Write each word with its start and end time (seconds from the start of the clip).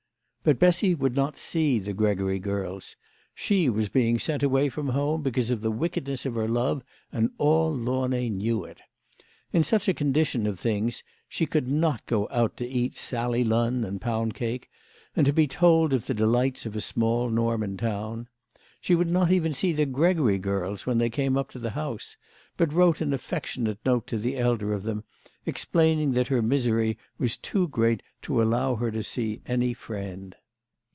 But 0.43 0.57
Bessy 0.57 0.95
would 0.95 1.15
not 1.15 1.37
see 1.37 1.77
the 1.77 1.93
Gregory 1.93 2.39
girls. 2.39 2.95
She 3.35 3.69
was 3.69 3.89
being 3.89 4.17
sent 4.17 4.41
away 4.41 4.69
from 4.69 4.87
home 4.89 5.21
because 5.21 5.51
of 5.51 5.61
the 5.61 5.69
wickedness 5.69 6.25
of 6.25 6.33
her 6.33 6.47
love, 6.47 6.83
and 7.11 7.29
all 7.37 7.71
Launay 7.71 8.27
knew 8.29 8.63
it. 8.65 8.81
In 9.53 9.61
such 9.61 9.87
a 9.87 9.93
condition 9.93 10.47
of 10.47 10.59
things 10.59 11.03
she 11.29 11.45
could 11.45 11.67
not 11.67 12.03
go 12.07 12.27
out 12.31 12.57
to 12.57 12.67
eat 12.67 12.97
sally 12.97 13.43
lunn 13.43 13.83
and 13.85 14.01
pound 14.01 14.33
cake, 14.33 14.67
and 15.15 15.27
to 15.27 15.31
be 15.31 15.45
told 15.45 15.93
of 15.93 16.07
the 16.07 16.13
de 16.15 16.25
lights 16.25 16.65
of 16.65 16.75
a 16.75 16.81
small 16.81 17.29
Norman 17.29 17.77
town. 17.77 18.27
She 18.83 18.95
would 18.95 19.11
not 19.11 19.31
even 19.31 19.53
see 19.53 19.73
the 19.73 19.85
Gregory 19.85 20.39
girls 20.39 20.87
when 20.87 20.97
they 20.97 21.11
came 21.11 21.37
up 21.37 21.51
to 21.51 21.59
the 21.59 21.69
house, 21.69 22.17
but 22.57 22.73
wrote 22.73 22.99
an 22.99 23.11
aflfectionate 23.11 23.77
note 23.85 24.07
to 24.07 24.17
the 24.17 24.37
elder 24.37 24.73
of 24.73 24.81
them 24.81 25.03
explaining 25.45 26.11
that 26.13 26.27
her 26.29 26.41
misery 26.41 26.97
was 27.19 27.37
too 27.37 27.67
great 27.67 28.01
to 28.23 28.41
allow 28.41 28.75
her 28.75 28.89
to 28.91 29.01
see 29.03 29.41
any 29.47 29.73
friend. 29.73 30.35